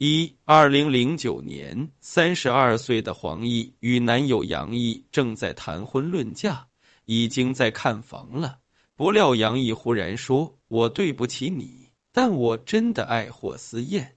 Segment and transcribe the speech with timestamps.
[0.00, 6.68] 一二零零九年，三十二岁的黄奕与男友杨毅正在谈婚论嫁，
[7.04, 8.60] 已经在看房了。
[8.94, 14.16] 不料杨毅忽然说：“我对不起你，但我真的爱霍思燕。”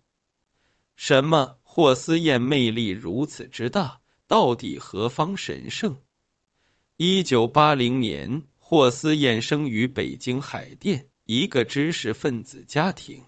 [0.95, 1.57] 什么？
[1.63, 5.97] 霍思燕魅力如此之大，到底何方神圣？
[6.97, 13.23] 一九八零年，霍思燕生于北京海淀一个知识分子家庭。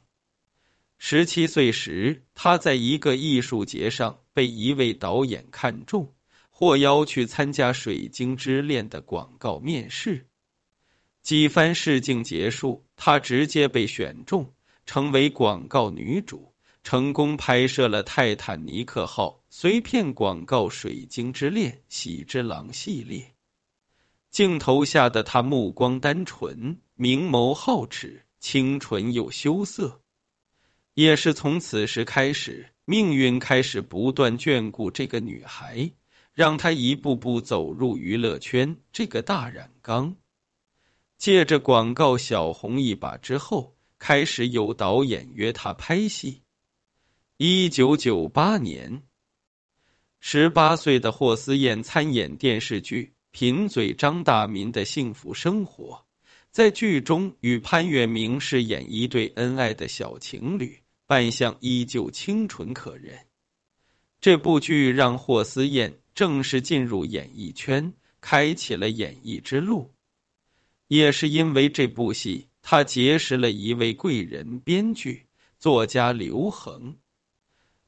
[1.05, 6.13] 十七岁时，他在一个艺术节上被一位导演看中，
[6.49, 10.27] 获邀去参加《水晶之恋》的广告面试。
[11.21, 14.53] 几番试镜结束，他直接被选中，
[14.85, 16.53] 成为广告女主，
[16.85, 23.33] 成功拍摄了《泰坦尼克号》随片广告《水晶之恋》《喜之郎》系列。
[24.31, 29.99] 镜头下的他目光单纯，明眸皓齿，清纯又羞涩。
[30.93, 35.91] 也是从此时开始，命运开始不断眷顾这个女孩，
[36.33, 40.15] 让她一步步走入娱乐圈这个大染缸。
[41.17, 46.41] 借着广告小红一把之后，开始有导演约她拍戏。
[47.37, 49.01] 一九九八年，
[50.19, 56.05] 十八岁的霍思燕参演电视剧《贫嘴张大民的幸福生活》，
[56.51, 60.82] 在剧中与潘粤明饰演一对恩爱的小情侣。
[61.13, 63.27] 扮相依旧清纯可人，
[64.19, 69.93] 这部剧让霍思燕正式进入演艺圈，开启了演艺之路。
[70.87, 75.27] 也是因为这部戏，她结识了一位贵人——编剧、
[75.59, 76.95] 作家刘恒。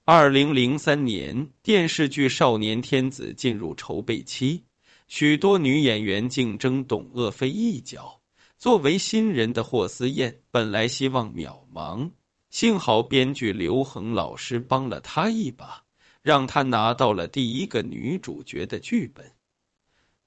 [0.04, 4.66] 二零零三年，电视剧《少年天子》进入筹备期，
[5.08, 8.22] 许多女演员竞争董鄂妃一角。
[8.60, 12.12] 作为新人的霍思燕，本来希望渺茫。
[12.56, 15.84] 幸好编剧刘恒老师帮了他一把，
[16.22, 19.34] 让他拿到了第一个女主角的剧本。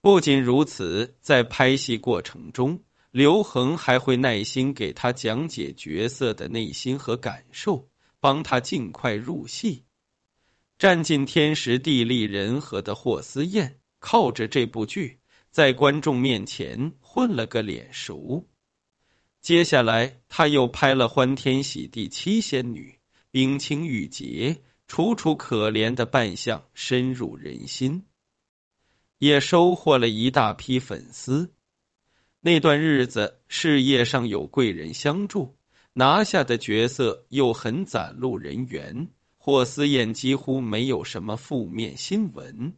[0.03, 7.89] 不仅如此，在拍戏过程中，刘恒还会耐心给他讲解角色的内心和感受，
[8.21, 9.87] 帮他尽快入戏。
[10.77, 15.19] 占尽天时地利人和的霍思燕，靠着这部剧
[15.51, 18.47] 在观众面前混了个脸熟。
[19.41, 22.99] 接下来，他又拍了《欢天喜地七仙女》，
[23.31, 28.05] 冰清玉洁，楚楚可怜的扮相深入人心，
[29.19, 31.53] 也收获了一大批粉丝。
[32.41, 35.57] 那段日子，事业上有贵人相助，
[35.93, 42.75] 拿下的角色又很攒路人缘，霍思燕几乎没有什么负面新闻。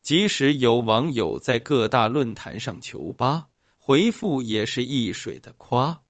[0.00, 3.47] 即使有网友在各大论坛上求扒。
[3.88, 6.02] 回复也是一水的夸，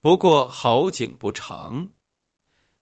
[0.00, 1.90] 不过好景不长，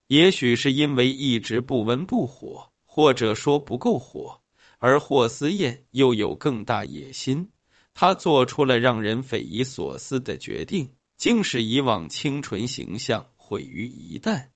[0.07, 4.39] 也许是因为一直不温不火，或者说不够火，
[4.77, 7.51] 而霍思燕又有更大野心，
[7.93, 14.51] 她做出了让人匪夷所思的决定，竟使以往清纯形象毁于一旦。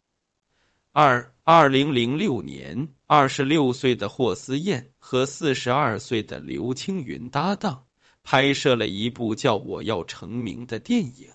[0.94, 7.88] 二二零零六年，二十六岁的霍思燕和四十二岁的刘青云搭档。
[8.24, 11.30] 拍摄了一部叫《我要成名》的电影，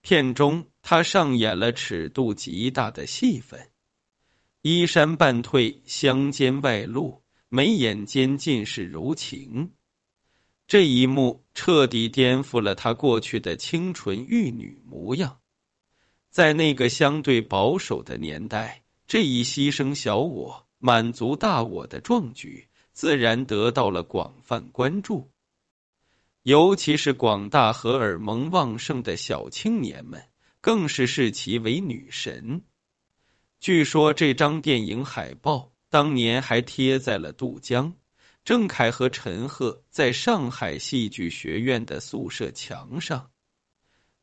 [0.00, 3.68] 片中他上演了尺度极大的戏份，
[4.62, 9.72] 衣衫半退，香肩外露，眉眼间尽是柔情。
[10.66, 15.38] 这一幕彻底颠覆了他过去的清纯玉女模样。
[16.28, 25.30] 在那个相对保守的年代，这一牺牲小我、满足大我的壮举，自然得到了广泛关注。
[26.48, 30.24] 尤其是广大荷尔蒙旺盛的小青年们，
[30.62, 32.62] 更是视其为女神。
[33.60, 37.92] 据说这张电影海报当年还贴在了杜江、
[38.46, 43.28] 郑恺和陈赫在上海戏剧学院的宿舍墙上，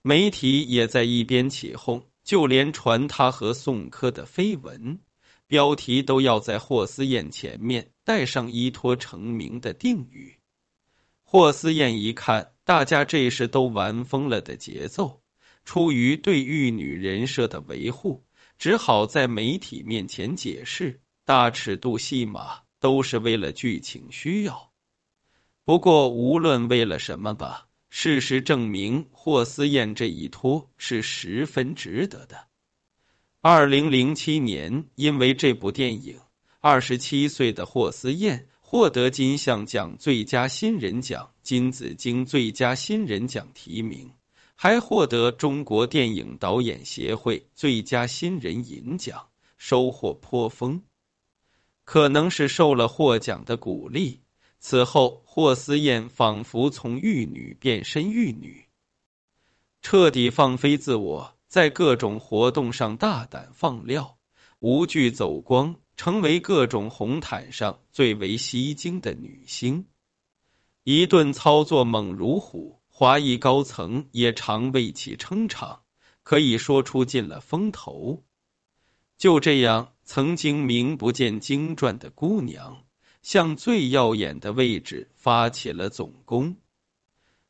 [0.02, 5.00] 媒体也在一边起哄，就连传他和宋柯的绯闻，
[5.45, 10.35] 标题都要在霍思燕前面带上依托成名的定语。
[11.36, 15.22] 霍思燕一看，大家这是都玩疯了的节奏，
[15.66, 18.24] 出于对玉女人设的维护，
[18.58, 24.72] 只好在媒体面前解释，大尺度戏码都是为了剧情需要。
[25.66, 32.48] 不过无论为了什么吧，事实证明霍思燕这一拖是十分值得的。
[33.42, 36.18] 二零零七年，因为这部电影，
[36.62, 38.48] 二十七岁的霍思燕。
[38.67, 44.12] 获得金像奖最佳新人奖、金紫荆最佳新人奖提名，
[44.56, 50.81] 还获得中国电影导演协会最佳新人银奖、收获颇丰。
[51.83, 54.21] 可能是受了获奖的鼓励，
[54.59, 58.65] 此后霍思燕仿佛从玉女变身玉女，
[59.83, 64.17] 彻底放飞自我，在各种活动上大胆放料，
[64.57, 69.86] 无惧走光，成为各种红毯上最为吸睛的女星。
[70.83, 75.83] 一顿操作猛如虎，华裔高层也常为其撑场，
[76.24, 78.24] 可以说出尽了风头。
[79.18, 79.92] 就这样。
[80.07, 82.83] 曾经名不见经传的姑娘，
[83.24, 86.57] 向最耀眼的位置发起了总攻。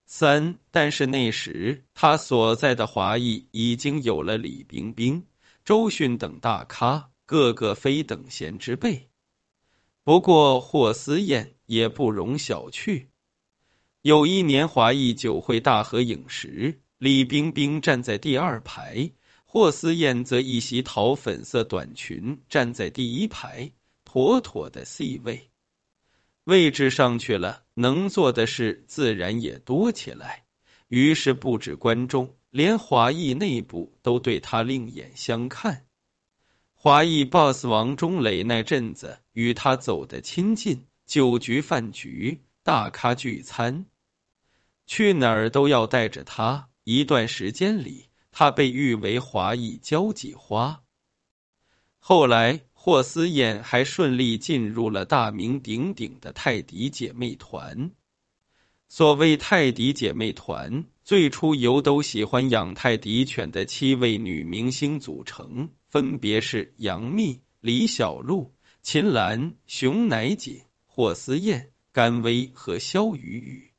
[0.06, 5.28] 三，但是那时他所在的华裔已经有了李冰冰、
[5.66, 9.10] 周迅等大咖，个个非等闲之辈。
[10.04, 13.08] 不过霍思燕也不容小觑。
[14.02, 19.12] 有一年华裔酒会大合影时，李冰冰站在第二排。
[19.46, 23.72] 霍思燕则一袭桃粉色短裙站在第一排，
[24.04, 25.50] 妥妥的 C 位。
[26.44, 30.44] 位置上去了，能做的事自然也多起来。
[30.90, 35.85] 于是不止观众，连华裔内部都对他另眼相看。
[36.86, 43.88] 华裔 boss 王中磊那阵子与他走得亲近，酒局饭局、大咖聚餐，
[44.86, 46.70] 去哪儿都要带着他。
[46.84, 48.06] 一段时间里。
[48.30, 50.84] 他被誉为华裔交际花。
[51.98, 57.90] 后来，霍思燕还顺利进入了大名鼎鼎的泰迪姐妹团。
[58.88, 73.72] 所谓泰迪姐妹团，最初由都喜欢养泰迪犬的七位女明星组成，分别是杨幂、李小璐、秦岚、熊乃瑾、霍思燕、甘薇和肖雨雨。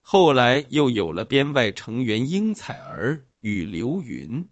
[0.00, 3.26] 后来又有了编外成员英采儿。
[3.42, 4.48] 与刘云，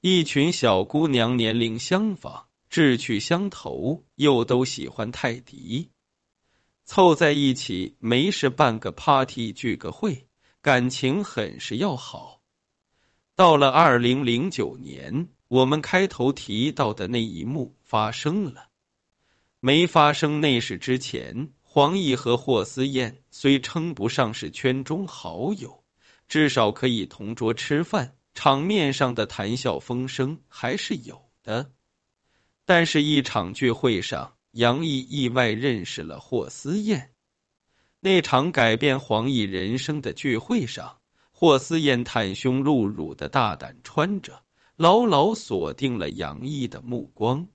[0.00, 5.90] 一群小姑娘年龄相仿，志趣相投，又都喜欢泰迪，
[6.86, 10.26] 凑在一起没事办个 party 聚个会，
[10.62, 12.40] 感情很是要好。
[13.36, 18.70] 到了二零零九年，我们开头提到的那一幕发生了。
[19.60, 25.84] 没发生那事之前，黄奕和霍思燕虽称不上是圈中好友。
[26.26, 31.70] 至少可以同桌吃饭，场面上的谈笑风生还是有的。
[32.64, 37.10] 但是，一场聚会上，杨毅意外认识了霍思燕。
[38.00, 41.00] 那场改变黄奕人生的聚会上，
[41.30, 44.42] 霍思燕袒胸露乳的大胆穿着，
[44.76, 47.48] 牢牢锁定了杨毅的目光。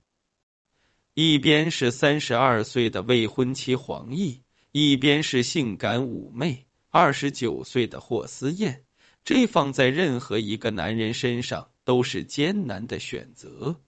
[1.13, 4.41] 一边是三十二岁的未婚妻黄奕，
[4.71, 6.65] 一边是性感妩媚。
[6.89, 8.83] 二十九岁的霍思燕，
[9.23, 13.81] 这放在任何一个男人身上都是艰难的选择。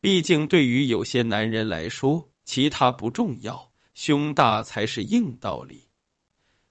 [0.00, 5.88] 毕竟，对于有些男人来说，其他不重要，胸大才是硬道理。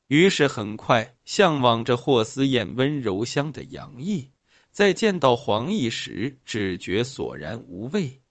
[0.07, 4.31] 于是，很快，向往着霍思燕温柔乡的杨毅，
[4.71, 8.21] 在见到黄奕时，只觉索然无味。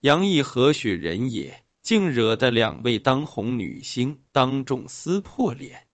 [0.00, 5.86] 杨毅何许人也，竟惹得两位当红女星当众撕破脸？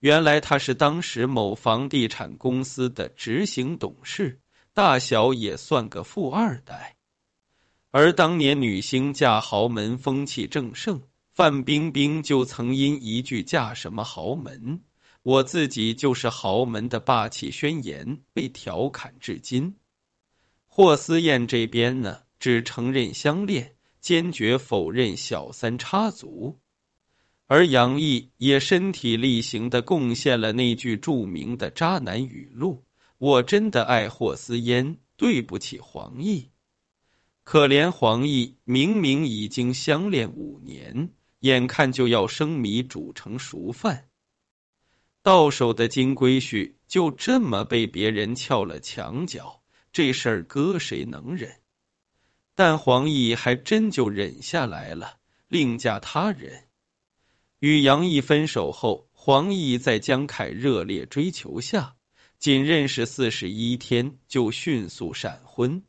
[0.00, 4.40] 原来他是当时某房地产公司的执行董事，
[4.74, 6.96] 大小也算个富二代。
[7.90, 11.00] 而当年女星嫁豪门风气正盛，
[11.32, 14.82] 范冰冰就曾因一句“嫁什么豪门，
[15.24, 19.76] 我自己就是豪门”的霸气宣言被调侃至今。
[20.66, 26.60] 霍思燕这边呢，只承认相恋，坚决否认小三插足。
[27.46, 32.84] 而杨毅也身体力行的贡献了那句著名的渣男语录
[33.16, 36.48] ：“我真的爱霍思燕，对不起黄奕。”
[37.44, 41.08] 可怜黄奕，明明已经相恋五年，
[41.40, 44.08] 眼看就要生米煮成熟饭，
[45.24, 51.50] 到手的金龟婿就这么被别人撬了墙角，这事儿搁谁能忍？
[52.54, 55.16] 但黄奕还真就忍下来了，
[55.48, 56.64] 另嫁他人。
[57.58, 61.96] 与杨毅分手后，黄奕在江凯热烈追求下，
[62.38, 65.82] 仅认识四十一天就迅速闪婚。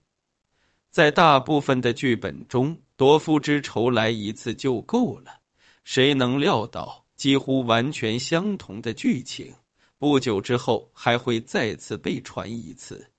[0.92, 5.42] 在大部分的剧本中，夺夫之仇来一次就够了。
[5.84, 9.54] 谁能料到，几乎完全相同的剧情，
[9.98, 13.10] 不久之后还会再次被传一次？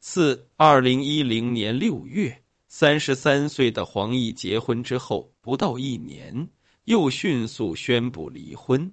[0.00, 6.48] 四二零一零年六月，三十三岁的黄奕结婚之后不到一年。
[6.84, 8.92] 又迅速宣布离婚。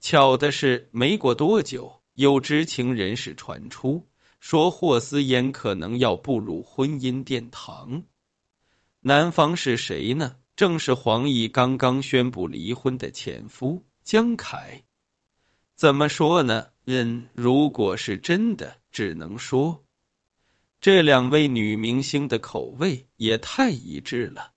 [0.00, 4.06] 巧的是，没过多久，有知情人士传出，
[4.40, 8.04] 说霍思燕可能要步入婚姻殿堂。
[9.00, 10.36] 男方是谁呢？
[10.56, 14.82] 正是黄奕刚刚宣布离婚的前夫江凯。
[15.74, 16.68] 怎么说呢？
[16.86, 19.84] 嗯，如果是真的，只能说
[20.80, 24.52] 这两位女明星的口味也太一致了。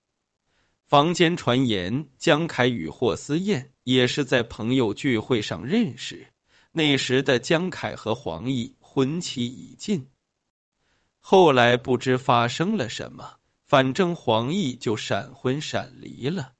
[0.86, 6.28] 坊间传言，江凯与霍思燕也是在朋友聚会上认识。
[6.72, 10.06] 那时的江凯和黄奕婚期已尽，
[11.18, 13.39] 后来不知发生了什么，
[13.70, 16.54] 反正黄奕就闪婚闪离了。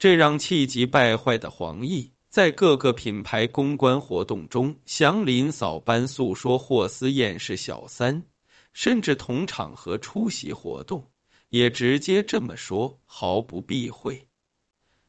[0.00, 8.24] 这让气急败坏的黄奕在各个品牌公关活动中祥林嫂般诉说霍思燕是小三，
[8.72, 11.08] 甚至同场合出席活动
[11.50, 14.26] 也直接这么说，毫不避讳。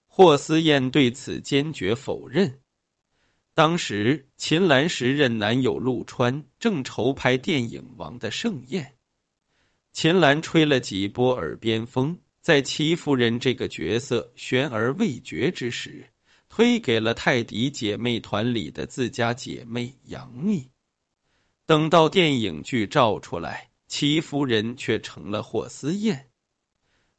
[0.05, 2.59] 霍思燕对此坚决否认。
[3.55, 8.85] 当时，秦岚时任男友陆川正筹拍电影《王的盛宴》，
[10.01, 16.07] 秦岚吹了几波耳边风，在戚夫人这个角色悬而未决之时，
[16.47, 20.69] 推给了泰迪姐妹团里的自家姐妹杨幂。
[21.65, 26.29] 等到电影剧照出来，戚夫人却成了霍思燕，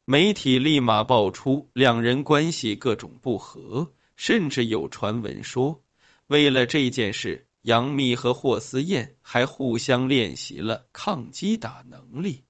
[0.07, 5.83] 媒体立马爆出两人关系各种不和，甚至有传闻说。
[6.29, 12.45] 为了这件事，杨幂和霍思燕还互相练习了抗击打能力。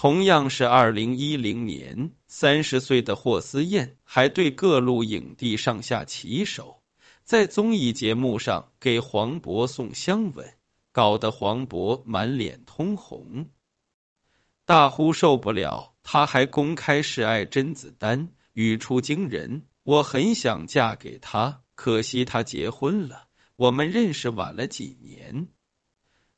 [0.00, 6.84] 同样是二零一零年，三十岁的霍思燕还对各路影帝上下其手，
[7.24, 10.54] 在综艺节目上给黄渤送香吻，
[10.92, 13.50] 搞得黄渤满脸通红，
[14.64, 15.96] 大呼受不了。
[16.04, 23.26] 他还公开示爱甄子丹，语出惊人：“我很想嫁给他。”可惜他结婚了，
[23.56, 25.48] 我们认识晚了几年。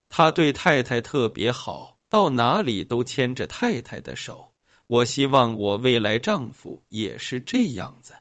[0.08, 4.52] 他对太太特别好，到哪里都牵着太太的手。
[4.86, 8.14] 我希望我未来丈夫也是这样子。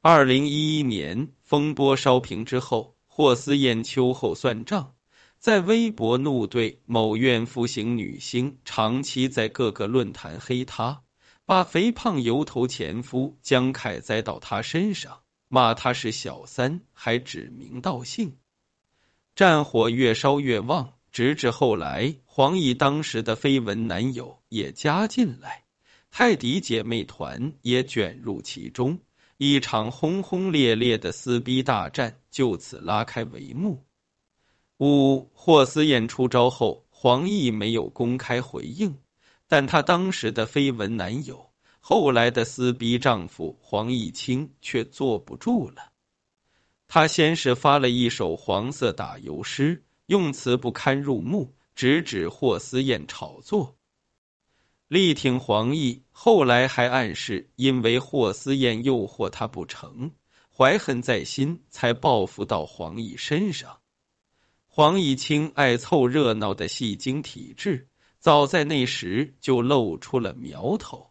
[0.00, 4.94] 二零一一年风波烧平之后，霍思燕秋后算账，
[5.38, 11.02] 在微博怒怼某怨妇型女星长期在各个论坛黑她，
[11.44, 15.20] 把肥胖油头前夫江凯栽到她身上。
[15.48, 18.36] 骂她是小三，还指名道姓，
[19.34, 25.64] 战火越烧越旺，直至后来黄奕当时的绯闻男友也加进来，
[26.10, 28.98] 泰迪姐妹团也卷入其中，
[29.38, 33.82] 一场轰轰烈烈的撕逼大战就此拉开帷幕。
[34.76, 38.98] 五霍思燕出招后，黄奕没有公开回应，
[39.48, 41.50] 但他当时的绯闻男友。
[41.80, 45.92] 后来的撕逼丈夫黄毅清却坐不住了，
[46.86, 53.76] 他先是发了一首黄色打油诗，用词不堪入目，直指霍思燕炒作，
[54.86, 56.02] 力挺黄奕。
[56.12, 60.12] 后来还暗示，因为霍思燕诱惑他不成，
[60.56, 63.80] 怀恨在心，才报复到黄奕身上。
[64.68, 67.88] 黄毅清爱凑热闹的戏精体质，
[68.20, 71.10] 早在那时就露出了苗头。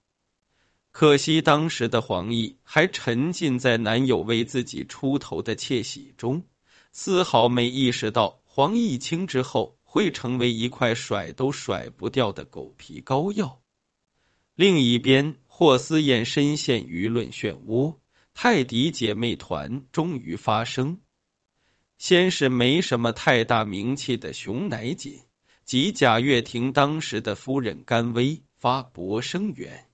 [0.91, 6.45] 可惜当时的黄奕还沉浸在男友为自己出头的窃喜中，
[6.93, 13.61] 丝毫没意识到黄毅清之后会成为一块甩都甩不掉的狗皮膏药。
[14.55, 17.97] 另一边，霍思燕深陷舆论漩涡，
[18.33, 21.01] 泰迪姐妹团终于发声。
[21.97, 25.23] 先是没什么太大名气的熊乃瑾
[25.65, 29.89] 及贾跃亭当时的夫人甘薇发博声援。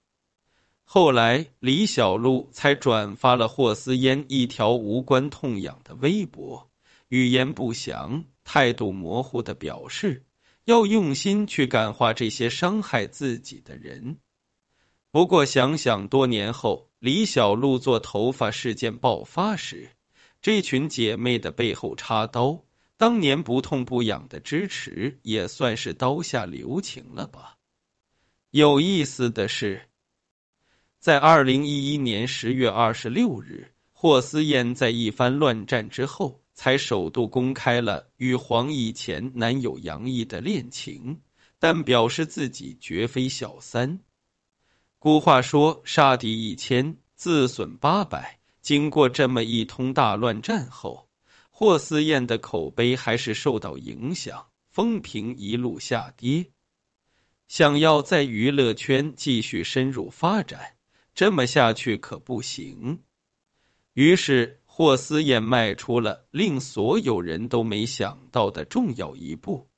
[0.83, 6.70] 后来，李小璐才转发了霍思燕一条无关痛痒的微博，
[7.11, 10.23] 语言不详、态度模糊的表示
[10.63, 14.17] 要用心去感化这些伤害自己的人。
[15.11, 19.89] 不过，想想多年后李小璐做头发事件爆发时，
[20.41, 22.63] 这群姐妹的背后插刀，
[22.95, 27.57] 当年不痛不痒的支持，也算是刀下留情了吧？
[28.51, 29.81] 有意思的是。
[30.97, 41.19] 在二零一一年十月二十六日，霍思燕在一番乱战之后，才首度公开了与黄奕前男友杨毅的恋情，
[41.57, 43.99] 但表示自己绝非小三。
[44.99, 51.09] 古话说：“杀敌一千，自损八百。”经过这么一通大乱战后，
[51.49, 56.51] 霍思燕的口碑还是受到影响，风评一路下跌。
[57.47, 60.75] 想要在娱乐圈继续深入发展。
[61.15, 63.01] 这么下去可不行。
[63.93, 69.69] 于是霍思燕迈出了令所有人都没想到的重要一步。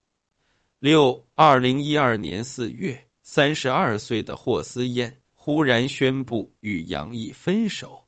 [0.80, 8.06] 六二零一二年四月，三十二岁的霍思燕忽然宣布与杨毅分手。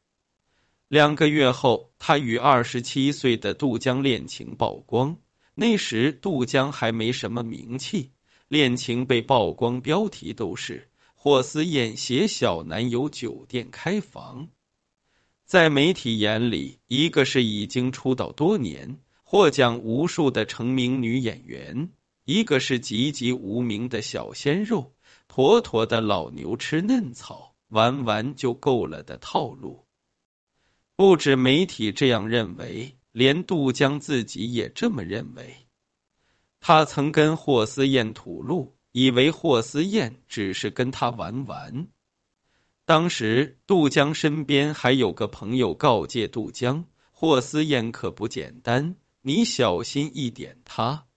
[0.88, 5.18] 两个月后，他与二十七岁的杜江恋情曝光。
[5.54, 8.14] 那时杜江还没什么名气，
[8.48, 14.48] 恋情被曝光，标题都是霍思燕携小男友酒店开房。
[15.46, 21.92] 在媒体眼里，一个是已经出道多年、获奖无数的成名女演员，
[22.26, 24.96] 一个是籍籍无名的小鲜肉，
[25.28, 29.86] 妥妥的老牛吃嫩草，玩玩就够了的套路。
[30.96, 35.68] 不止媒体这样认为，连杜江自己也这么认为。
[36.60, 41.88] 他曾跟霍思燕吐露，以为霍思燕只是跟他玩玩。
[42.86, 51.08] 当时杜江身边还有个朋友告诫杜江：“霍思燕可不简单，你小心一点。”他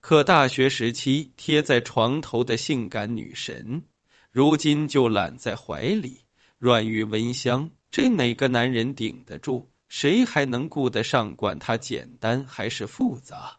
[0.00, 3.84] 可大学时期贴在床头的性感女神，
[4.30, 6.22] 如今就揽在怀里，
[6.56, 7.70] 软玉温香。
[7.90, 9.68] 这哪个男人顶得住？
[9.88, 13.58] 谁还能顾得上管他简单还是复杂？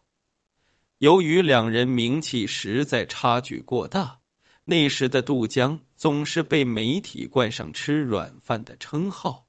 [0.98, 4.21] 由于两人名气实在差距过大，
[4.64, 9.46] 那时的杜江总是被媒体冠上“吃软饭”的称号。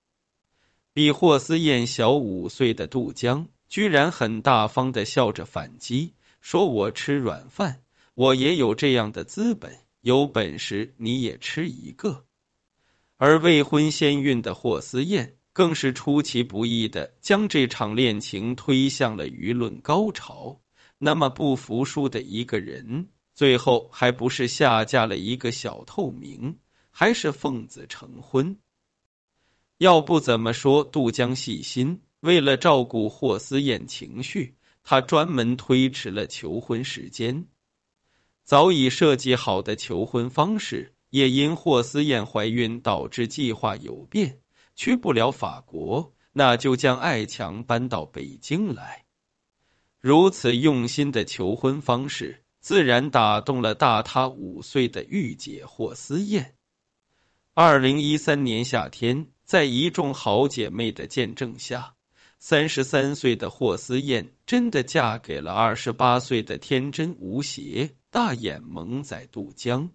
[0.91, 7.82] 比霍思燕小五岁的杜江，居然很大方的笑着反击，说我吃软饭，
[8.15, 12.25] 我也有这样的资本，有本事你也吃一个。
[13.17, 20.60] 而未婚先孕的霍思燕更是出其不意的将这场恋情推向了舆论高潮。
[20.98, 26.59] 那么不服输的一个人，最后还不是下嫁了一个小透明，
[26.91, 28.57] 还是奉子成婚？
[29.77, 32.01] 要不怎么说杜江细心？
[32.19, 37.47] 为了照顾霍思燕情绪，他专门推迟了求婚时间。
[38.43, 40.93] 早已设计好的求婚方式。
[41.09, 44.39] 也因霍思燕怀孕导致计划有变，
[44.75, 49.05] 去不了法国，那就将爱墙搬到北京来。
[50.00, 56.55] 如此用心的求婚方式，自然打动了大他五岁的御姐霍思燕。
[57.53, 61.95] 二零一三年夏天，在一众好姐妹的见证下，
[62.39, 69.89] 三十三岁的霍思燕真的嫁给了二十八岁的天真无邪、大眼萌仔杜江。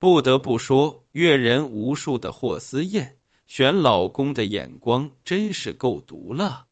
[0.00, 6.66] 不得不说，阅人无数的霍思燕选老公的眼光真是够毒了。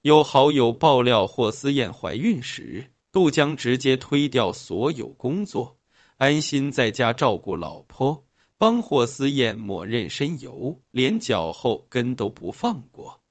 [0.00, 5.78] 有好友爆料，霍思燕怀孕时，杜江直接推掉所有工作，
[6.18, 8.26] 安心在家照顾老婆，
[8.58, 13.22] 帮霍思燕抹妊娠油，连脚后跟都不放过。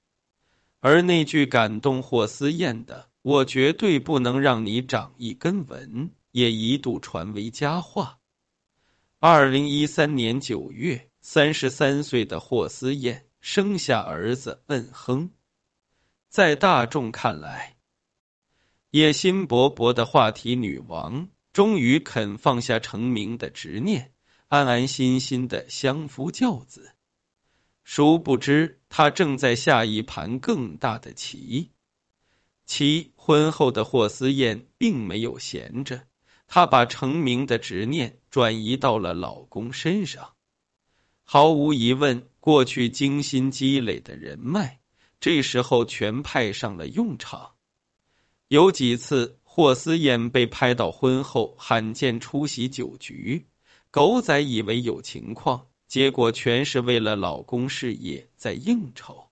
[0.80, 8.20] 而那句感动霍思燕的“我绝对不能让你长一根纹”，也一度传为佳话。
[9.20, 15.32] 二零一三年九月，三十三岁的霍思燕生下儿子问亨。
[16.30, 17.77] 在大众看来，
[18.90, 24.14] 野心勃勃的话题女王终于肯放下成名的执念，
[24.48, 26.94] 安安心心的相夫教子。
[27.84, 31.72] 殊不知，她正在下一盘更大的棋。
[32.66, 36.04] 其婚后的霍思燕并没有闲着。
[36.48, 40.34] 她把成名的执念转移到了老公身上，
[41.26, 44.80] 毫无疑问，过去精心积累的人脉，
[45.20, 47.57] 这时候全派上了用场。
[48.50, 53.46] 有几次，霍思燕被拍到婚后罕见出席酒局，
[53.92, 59.28] 狗仔以为有情况，结果全是为了老公事业在应酬。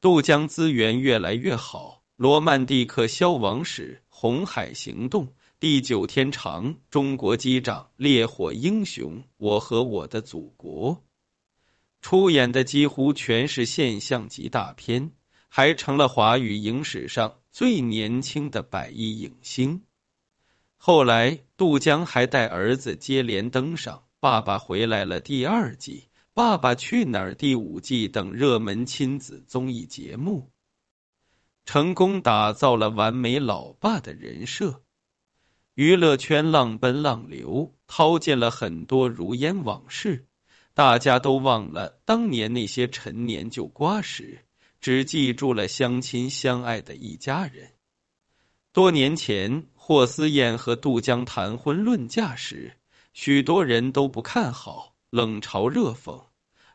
[0.00, 5.32] 杜江资源越来越好，罗曼蒂克消亡史，红海行动。
[5.60, 11.02] 地久天长，中国机长，烈火英雄，我和我的祖国，
[12.02, 15.12] 出演的几乎全是现象级大片，
[15.48, 19.82] 还成了华语影史上最年轻的百亿影星。
[20.76, 26.00] 后来，杜江还带儿子接连登上《爸爸回来了》第二季、
[26.34, 30.50] 《爸爸去哪儿》第五季等热门亲子综艺节目，
[31.64, 34.82] 成功打造了完美老爸的人设。
[35.72, 40.26] 娱乐圈浪奔浪流，掏尽了很多如烟往事，
[40.74, 44.44] 大家都忘了当年那些陈年旧瓜时，
[44.80, 47.72] 只记住了相亲相爱的一家人。
[48.72, 52.76] 多年前霍思燕和杜江谈婚论嫁时
[53.14, 56.24] 许多人都不看好冷嘲热讽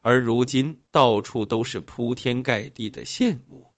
[0.02, 3.72] 而如今到处都是铺天盖地的羡慕。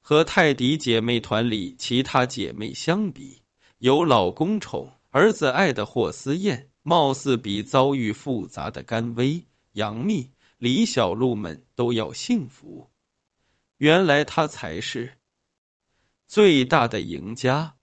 [0.00, 3.42] 和泰迪姐妹团里其他姐妹相比
[3.78, 12.90] 有老公宠儿子爱的霍思燕貌似比遭遇复杂的甘薇杨幂李小璐们都要幸福
[13.78, 15.18] 原来他才是
[16.26, 17.75] 最大的赢家。